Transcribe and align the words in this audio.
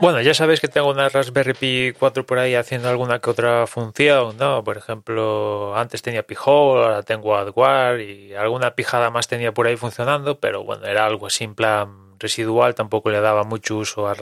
Bueno, 0.00 0.20
ya 0.20 0.32
sabéis 0.32 0.60
que 0.60 0.68
tengo 0.68 0.90
una 0.90 1.08
Raspberry 1.08 1.54
Pi 1.54 1.92
4 1.98 2.24
por 2.24 2.38
ahí 2.38 2.54
haciendo 2.54 2.88
alguna 2.88 3.18
que 3.18 3.30
otra 3.30 3.66
función, 3.66 4.36
¿no? 4.36 4.62
Por 4.62 4.76
ejemplo, 4.76 5.76
antes 5.76 6.02
tenía 6.02 6.22
Pi-hole, 6.22 6.84
ahora 6.84 7.02
tengo 7.02 7.36
AdWare 7.36 8.04
y 8.04 8.34
alguna 8.34 8.76
pijada 8.76 9.10
más 9.10 9.26
tenía 9.26 9.52
por 9.52 9.66
ahí 9.66 9.76
funcionando, 9.76 10.38
pero 10.38 10.62
bueno, 10.62 10.86
era 10.86 11.04
algo 11.04 11.26
así 11.26 11.42
en 11.42 11.56
plan 11.56 12.16
residual, 12.20 12.76
tampoco 12.76 13.10
le 13.10 13.20
daba 13.20 13.42
mucho 13.42 13.76
uso 13.76 14.06
a, 14.06 14.14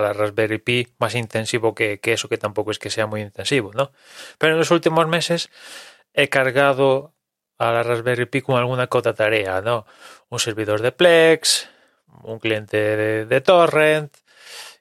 la 0.00 0.12
Raspberry 0.12 0.58
Pi, 0.58 0.88
más 0.98 1.16
intensivo 1.16 1.74
que, 1.74 1.98
que 1.98 2.12
eso, 2.12 2.28
que 2.28 2.38
tampoco 2.38 2.70
es 2.70 2.78
que 2.78 2.90
sea 2.90 3.08
muy 3.08 3.20
intensivo, 3.20 3.72
¿no? 3.74 3.90
Pero 4.38 4.52
en 4.52 4.58
los 4.60 4.70
últimos 4.70 5.08
meses 5.08 5.50
he 6.12 6.28
cargado 6.28 7.12
a 7.58 7.72
la 7.72 7.82
Raspberry 7.82 8.26
Pi 8.26 8.40
con 8.40 8.56
alguna 8.56 8.88
otra 8.88 9.14
tarea, 9.14 9.60
¿no? 9.62 9.84
Un 10.28 10.38
servidor 10.38 10.80
de 10.80 10.92
Plex, 10.92 11.68
un 12.22 12.38
cliente 12.38 13.26
de 13.26 13.40
Torrent, 13.40 14.14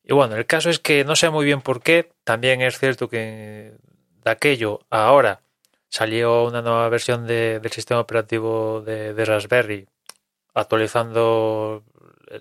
y 0.05 0.13
bueno, 0.13 0.35
el 0.35 0.45
caso 0.45 0.69
es 0.69 0.79
que 0.79 1.05
no 1.05 1.15
sé 1.15 1.29
muy 1.29 1.45
bien 1.45 1.61
por 1.61 1.81
qué. 1.81 2.11
También 2.23 2.61
es 2.61 2.77
cierto 2.77 3.09
que 3.09 3.73
de 4.23 4.31
aquello 4.31 4.81
ahora 4.89 5.41
salió 5.89 6.43
una 6.45 6.61
nueva 6.61 6.89
versión 6.89 7.25
de, 7.27 7.59
del 7.59 7.71
sistema 7.71 8.01
operativo 8.01 8.81
de, 8.81 9.25
Raspberry 9.25 9.87
actualizando 10.53 11.83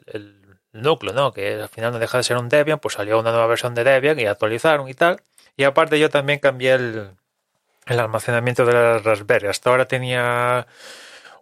el, 0.07 0.41
núcleo, 0.73 1.13
¿no? 1.13 1.33
Que 1.33 1.55
al 1.61 1.69
final 1.69 1.93
no 1.93 1.99
deja 1.99 2.17
de 2.19 2.25
ser 2.25 2.39
un 2.39 2.49
Debian, 2.49 2.79
pues 2.79 2.95
salió 2.95 3.21
una 3.21 3.31
nueva 3.31 3.47
versión 3.47 3.75
de 3.75 3.85
Debian 3.85 4.19
y 4.19 4.25
actualizaron 4.25 4.89
y 4.89 4.95
tal. 4.95 5.23
Y 5.57 5.65
aparte 5.65 5.99
yo 5.99 6.09
también 6.09 6.39
cambié 6.39 6.73
el, 6.73 7.11
el 7.87 8.01
almacenamiento 8.01 8.65
de 8.65 8.73
la 8.73 8.99
Raspberry. 8.99 9.49
Hasta 9.49 9.71
ahora 9.71 9.87
tenía 9.87 10.67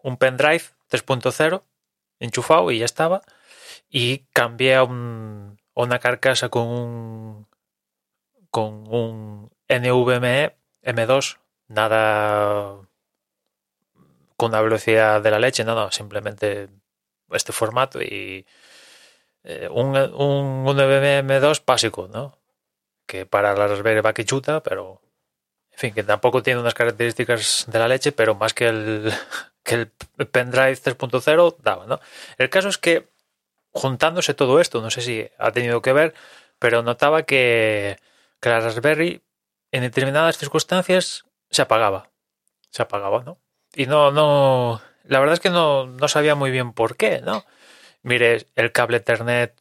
un 0.03 0.17
pendrive 0.17 0.65
3.0 0.91 1.63
enchufado 2.19 2.71
y 2.73 2.81
ya 2.81 2.87
estaba. 2.87 3.23
Y 3.89 4.25
cambié 4.33 4.75
a 4.77 4.85
un 4.85 5.50
una 5.75 5.99
carcasa 5.99 6.49
con 6.49 6.67
un 6.69 7.47
con 8.51 8.89
un 8.89 9.51
NVMe 9.69 10.57
M2, 10.83 11.39
nada 11.69 12.81
con 14.37 14.51
una 14.51 14.61
velocidad 14.63 15.21
de 15.23 15.31
la 15.31 15.39
leche, 15.39 15.65
no, 15.65 15.75
no, 15.75 15.91
simplemente 15.93 16.69
este 17.31 17.53
formato 17.53 18.03
y 18.03 18.47
eh, 19.45 19.69
un, 19.71 19.97
un, 19.97 20.65
NVMe 20.65 21.23
M2 21.25 21.63
básico, 21.65 22.09
¿no? 22.09 22.39
Que 23.07 23.27
para 23.27 23.55
la 23.55 23.69
Raspberry 23.69 24.01
va 24.01 24.13
que 24.15 24.25
chuta, 24.25 24.63
pero 24.63 25.01
en 25.73 25.79
fin, 25.79 25.95
que 25.95 26.03
tampoco 26.03 26.43
tiene 26.43 26.61
unas 26.61 26.75
características 26.75 27.67
de 27.69 27.79
la 27.79 27.89
leche, 27.89 28.13
pero 28.13 28.35
más 28.35 28.55
que 28.55 28.69
el, 28.69 29.13
que 29.63 29.75
el 29.75 30.27
pendrive 30.29 30.73
3.0 30.73 31.57
daba, 31.63 31.87
¿no? 31.87 32.01
El 32.39 32.51
caso 32.51 32.69
es 32.69 32.79
que 32.79 33.09
juntándose 33.73 34.35
todo 34.35 34.61
esto, 34.61 34.81
no 34.81 34.91
sé 34.91 35.01
si 35.01 35.29
ha 35.39 35.53
tenido 35.53 35.83
que 35.83 35.93
ver, 35.93 36.15
pero 36.59 36.83
notaba 36.83 37.23
que, 37.23 37.99
que 38.41 38.49
la 38.49 38.61
Raspberry 38.61 39.23
en 39.73 39.83
determinadas 39.83 40.39
circunstancias 40.39 41.25
se 41.51 41.63
apagaba. 41.63 42.11
Se 42.71 42.83
apagaba, 42.83 43.23
¿no? 43.23 43.39
Y 43.75 43.87
no, 43.87 44.11
no, 44.11 44.81
la 45.05 45.21
verdad 45.21 45.35
es 45.35 45.41
que 45.41 45.51
no, 45.51 45.87
no 45.87 46.09
sabía 46.09 46.35
muy 46.35 46.51
bien 46.51 46.73
por 46.73 46.97
qué, 46.97 47.21
¿no? 47.21 47.45
Mire, 48.03 48.47
el 48.57 48.73
cable 48.73 48.99
Ethernet, 48.99 49.55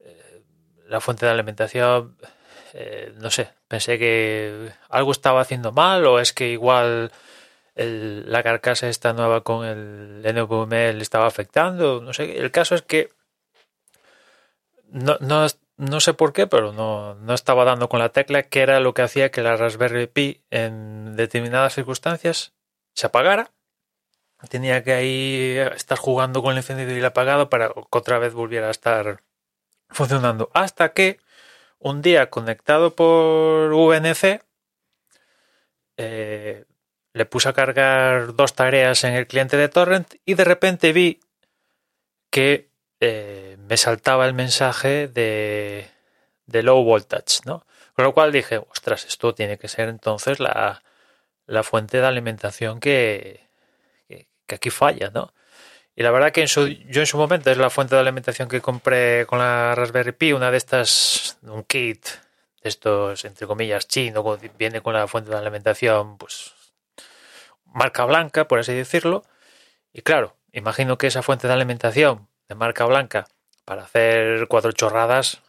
eh, 0.00 0.42
la 0.86 1.00
fuente 1.00 1.26
de 1.26 1.32
alimentación, 1.32 2.16
eh, 2.74 3.12
no 3.16 3.30
sé, 3.30 3.50
pensé 3.68 3.98
que 3.98 4.72
algo 4.88 5.12
estaba 5.12 5.40
haciendo 5.40 5.72
mal 5.72 6.04
o 6.06 6.18
es 6.20 6.32
que 6.32 6.48
igual 6.48 7.12
la 7.74 8.42
carcasa 8.42 8.88
esta 8.88 9.14
nueva 9.14 9.42
con 9.42 9.64
el 9.64 10.22
NVMe 10.22 10.92
le 10.92 11.02
estaba 11.02 11.26
afectando, 11.26 12.02
no 12.02 12.12
sé, 12.12 12.38
el 12.38 12.50
caso 12.50 12.74
es 12.74 12.82
que 12.82 13.10
no, 14.92 15.16
no, 15.20 15.46
no 15.78 16.00
sé 16.00 16.14
por 16.14 16.32
qué, 16.32 16.46
pero 16.46 16.72
no, 16.72 17.14
no 17.14 17.34
estaba 17.34 17.64
dando 17.64 17.88
con 17.88 17.98
la 17.98 18.10
tecla, 18.10 18.42
que 18.44 18.60
era 18.60 18.78
lo 18.78 18.94
que 18.94 19.02
hacía 19.02 19.30
que 19.30 19.42
la 19.42 19.56
Raspberry 19.56 20.06
Pi 20.06 20.42
en 20.50 21.16
determinadas 21.16 21.74
circunstancias 21.74 22.52
se 22.94 23.06
apagara. 23.06 23.50
Tenía 24.50 24.82
que 24.84 24.92
ahí 24.92 25.56
estar 25.74 25.96
jugando 25.98 26.42
con 26.42 26.52
el 26.52 26.58
encendido 26.58 26.92
y 26.92 26.98
el 26.98 27.04
apagado 27.04 27.48
para 27.48 27.68
que 27.68 27.74
otra 27.90 28.18
vez 28.18 28.34
volviera 28.34 28.68
a 28.68 28.72
estar 28.72 29.22
funcionando. 29.88 30.50
Hasta 30.52 30.92
que 30.92 31.20
un 31.78 32.02
día 32.02 32.28
conectado 32.28 32.94
por 32.94 33.72
VNC 33.72 34.42
eh, 35.96 36.64
le 37.14 37.26
puse 37.26 37.48
a 37.48 37.52
cargar 37.52 38.34
dos 38.34 38.54
tareas 38.54 39.04
en 39.04 39.14
el 39.14 39.26
cliente 39.26 39.56
de 39.56 39.68
Torrent 39.68 40.14
y 40.24 40.34
de 40.34 40.44
repente 40.44 40.92
vi 40.92 41.20
que 42.30 42.70
eh, 43.00 43.51
me 43.72 43.78
saltaba 43.78 44.26
el 44.26 44.34
mensaje 44.34 45.08
de, 45.08 45.88
de, 46.44 46.62
low 46.62 46.84
voltage, 46.84 47.40
¿no? 47.46 47.64
Con 47.94 48.04
lo 48.04 48.12
cual 48.12 48.30
dije, 48.30 48.58
ostras, 48.58 49.06
esto 49.06 49.34
tiene 49.34 49.56
que 49.56 49.66
ser 49.66 49.88
entonces 49.88 50.40
la, 50.40 50.82
la 51.46 51.62
fuente 51.62 51.96
de 51.98 52.06
alimentación 52.06 52.80
que, 52.80 53.48
que, 54.06 54.54
aquí 54.54 54.68
falla, 54.68 55.08
¿no? 55.14 55.32
Y 55.96 56.02
la 56.02 56.10
verdad 56.10 56.32
que 56.32 56.42
en 56.42 56.48
su, 56.48 56.66
yo 56.66 57.00
en 57.00 57.06
su 57.06 57.16
momento 57.16 57.50
es 57.50 57.56
la 57.56 57.70
fuente 57.70 57.94
de 57.94 58.02
alimentación 58.02 58.46
que 58.46 58.60
compré 58.60 59.24
con 59.24 59.38
la 59.38 59.74
Raspberry 59.74 60.12
Pi, 60.12 60.34
una 60.34 60.50
de 60.50 60.58
estas, 60.58 61.38
un 61.40 61.64
kit, 61.64 62.06
estos, 62.60 63.24
entre 63.24 63.46
comillas, 63.46 63.88
chino, 63.88 64.38
viene 64.58 64.82
con 64.82 64.92
la 64.92 65.08
fuente 65.08 65.30
de 65.30 65.38
alimentación, 65.38 66.18
pues, 66.18 66.52
marca 67.64 68.04
blanca, 68.04 68.46
por 68.46 68.58
así 68.58 68.74
decirlo. 68.74 69.24
Y 69.94 70.02
claro, 70.02 70.36
imagino 70.52 70.98
que 70.98 71.06
esa 71.06 71.22
fuente 71.22 71.48
de 71.48 71.54
alimentación 71.54 72.28
marca 72.54 72.84
blanca 72.84 73.28
para 73.64 73.82
hacer 73.82 74.46
cuatro 74.48 74.72
chorradas, 74.72 75.42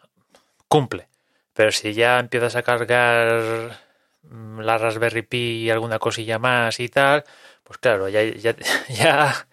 cumple. 0.67 1.07
Pero 1.53 1.71
si 1.71 1.93
ya 1.93 2.19
empiezas 2.19 2.55
a 2.55 2.63
cargar 2.63 3.79
mm, 4.23 4.59
la 4.61 4.77
Raspberry 4.77 5.21
Pi 5.23 5.63
y 5.63 5.69
alguna 5.69 5.99
cosilla 5.99 6.39
más 6.39 6.79
y 6.79 6.89
tal, 6.89 7.23
pues 7.63 7.77
claro, 7.79 8.09
ya, 8.09 8.21
ya, 8.89 9.47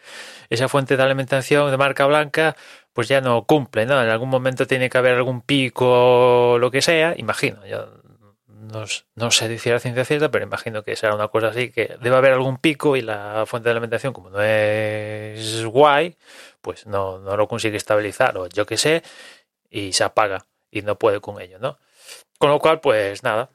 esa 0.48 0.69
fuente 0.69 0.97
de 0.97 1.03
alimentación 1.03 1.71
de 1.71 1.76
marca 1.76 2.06
blanca 2.06 2.56
pues 2.93 3.09
ya 3.09 3.21
no 3.21 3.44
cumple, 3.44 3.87
¿no? 3.87 4.03
En 4.03 4.09
algún 4.09 4.28
momento 4.28 4.66
tiene 4.66 4.91
que 4.91 4.98
haber 4.98 5.15
algún 5.15 5.42
pico 5.42 6.53
o 6.54 6.59
lo 6.59 6.71
que 6.71 6.82
sea, 6.82 7.15
imagino. 7.16 7.65
Yo 7.66 7.88
no, 8.60 8.84
no 9.15 9.31
sé 9.31 9.48
decir 9.48 9.72
a 9.72 9.81
ciencia 9.81 10.04
cierta, 10.04 10.31
pero 10.31 10.44
imagino 10.44 10.82
que 10.82 10.97
será 10.97 11.15
una 11.15 11.28
cosa 11.28 11.48
así, 11.48 11.71
que 11.71 11.97
debe 12.00 12.16
haber 12.16 12.32
algún 12.32 12.59
pico 12.59 12.97
y 12.97 13.03
la 13.03 13.44
fuente 13.47 13.69
de 13.69 13.72
alimentación, 13.72 14.12
como 14.12 14.31
no 14.31 14.41
es 14.43 15.65
guay, 15.65 16.16
pues 16.60 16.87
no, 16.87 17.19
no 17.19 17.37
lo 17.37 17.48
consigue 17.48 17.76
estabilizar 17.76 18.37
o 18.38 18.47
yo 18.48 18.66
qué 18.66 18.76
sé, 18.76 19.03
y 19.71 19.93
se 19.93 20.04
apaga 20.04 20.47
y 20.71 20.82
no 20.82 20.98
puede 20.98 21.21
con 21.21 21.41
ello, 21.41 21.59
¿no? 21.59 21.78
Con 22.38 22.50
lo 22.50 22.59
cual, 22.59 22.81
pues 22.81 23.22
nada, 23.22 23.50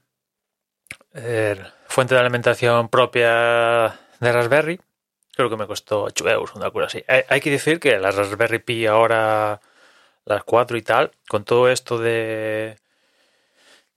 fuente 1.87 2.15
de 2.15 2.21
alimentación 2.21 2.89
propia 2.89 3.99
de 4.19 4.31
Raspberry, 4.31 4.79
creo 5.35 5.49
que 5.49 5.57
me 5.57 5.67
costó 5.67 6.03
8 6.03 6.29
euros, 6.29 6.55
una 6.55 6.71
cosa 6.71 6.87
así. 6.87 7.03
Hay, 7.29 7.41
que 7.41 7.51
decir 7.51 7.79
que 7.79 7.97
la 7.99 8.11
Raspberry 8.11 8.59
Pi 8.59 8.85
ahora, 8.85 9.61
las 10.25 10.43
4 10.43 10.77
y 10.77 10.81
tal, 10.81 11.11
con 11.27 11.45
todo 11.45 11.69
esto 11.69 11.97
de, 11.99 12.77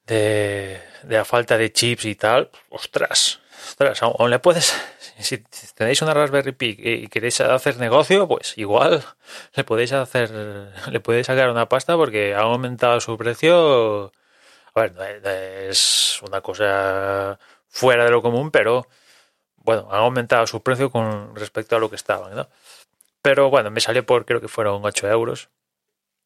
de, 0.08 0.80
la 1.08 1.24
falta 1.24 1.56
de 1.56 1.72
chips 1.72 2.04
y 2.06 2.14
tal, 2.14 2.50
ostras, 2.70 3.40
ostras, 3.68 4.02
aún 4.02 4.30
le 4.30 4.38
puedes 4.38 4.74
si 5.20 5.38
tenéis 5.74 6.00
una 6.02 6.14
Raspberry 6.14 6.52
Pi 6.52 6.76
y 6.78 7.08
queréis 7.08 7.40
hacer 7.40 7.78
negocio, 7.78 8.28
pues 8.28 8.56
igual 8.56 9.04
le 9.54 9.64
podéis 9.64 9.92
hacer, 9.92 10.30
le 10.90 11.00
podéis 11.00 11.26
sacar 11.26 11.50
una 11.50 11.68
pasta 11.68 11.96
porque 11.96 12.34
ha 12.34 12.40
aumentado 12.40 13.00
su 13.00 13.16
precio. 13.16 14.12
A 14.74 14.80
ver, 14.80 15.22
es 15.68 16.20
una 16.22 16.40
cosa 16.40 17.38
fuera 17.68 18.04
de 18.04 18.10
lo 18.10 18.22
común, 18.22 18.50
pero 18.50 18.86
bueno, 19.56 19.88
ha 19.90 19.98
aumentado 19.98 20.46
su 20.46 20.62
precio 20.62 20.90
con 20.90 21.34
respecto 21.34 21.76
a 21.76 21.80
lo 21.80 21.90
que 21.90 21.96
estaban, 21.96 22.34
¿no? 22.36 22.48
Pero 23.22 23.50
bueno, 23.50 23.70
me 23.70 23.80
salió 23.80 24.06
por 24.06 24.24
creo 24.24 24.40
que 24.40 24.48
fueron 24.48 24.84
8 24.84 25.08
euros 25.08 25.48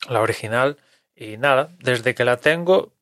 la 0.09 0.21
original 0.21 0.79
y 1.17 1.39
nada, 1.39 1.71
desde 1.79 2.15
que 2.15 2.25
la 2.25 2.37
tengo 2.37 2.93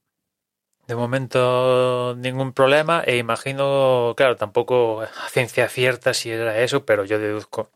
de 0.90 0.96
momento 0.96 2.16
ningún 2.18 2.52
problema 2.52 3.02
e 3.06 3.16
imagino, 3.16 4.14
claro, 4.16 4.34
tampoco 4.36 5.02
a 5.02 5.28
ciencia 5.30 5.68
cierta 5.68 6.14
si 6.14 6.32
era 6.32 6.58
eso, 6.58 6.84
pero 6.84 7.04
yo 7.04 7.20
deduzco 7.20 7.70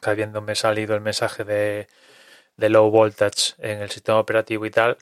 que 0.00 0.08
habiéndome 0.10 0.54
salido 0.54 0.94
el 0.94 1.02
mensaje 1.02 1.44
de, 1.44 1.88
low 2.56 2.90
voltage 2.90 3.54
en 3.58 3.82
el 3.82 3.90
sistema 3.90 4.18
operativo 4.18 4.64
y 4.64 4.70
tal, 4.70 4.96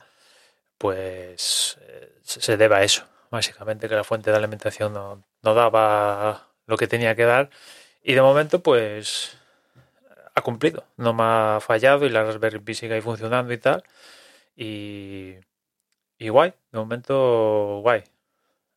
pues 0.77 1.77
eh, 1.81 2.19
se 2.23 2.57
debe 2.57 2.75
a 2.75 2.83
eso, 2.83 3.05
básicamente 3.31 3.87
que 3.87 3.95
la 3.95 4.03
fuente 4.03 4.29
de 4.31 4.37
alimentación 4.37 4.91
no, 4.93 5.23
daba 5.41 6.49
lo 6.65 6.75
que 6.77 6.87
tenía 6.87 7.15
que 7.15 7.23
dar 7.23 7.49
y 8.03 8.13
de 8.13 8.21
momento 8.21 8.61
pues 8.61 9.37
ha 10.35 10.41
cumplido, 10.41 10.85
no 10.97 11.13
me 11.13 11.23
ha 11.23 11.59
fallado 11.61 12.05
y 12.05 12.09
la 12.09 12.25
Raspberry 12.25 12.59
Pi 12.59 12.73
sigue 12.73 13.01
funcionando 13.01 13.53
y 13.53 13.57
tal. 13.57 13.83
Y 14.57 15.35
y 16.17 16.29
guay, 16.29 16.53
de 16.71 16.79
momento 16.79 17.79
guay. 17.81 18.03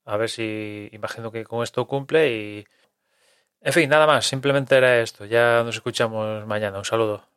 A 0.04 0.16
ver 0.16 0.28
si 0.28 0.88
imagino 0.92 1.30
que 1.32 1.44
con 1.44 1.62
esto 1.62 1.86
cumple 1.86 2.32
y... 2.36 2.66
En 3.62 3.72
fin, 3.72 3.88
nada 3.90 4.06
más, 4.06 4.26
simplemente 4.26 4.76
era 4.76 5.00
esto. 5.00 5.24
Ya 5.26 5.62
nos 5.64 5.76
escuchamos 5.76 6.46
mañana. 6.46 6.78
Un 6.78 6.84
saludo. 6.84 7.29